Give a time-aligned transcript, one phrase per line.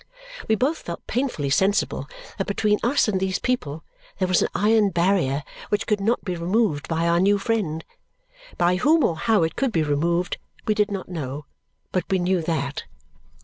[0.47, 2.07] We both felt painfully sensible
[2.39, 3.83] that between us and these people
[4.17, 7.85] there was an iron barrier which could not be removed by our new friend.
[8.57, 11.45] By whom or how it could be removed, we did not know,
[11.91, 12.85] but we knew that.